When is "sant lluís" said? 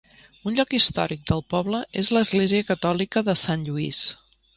3.43-4.01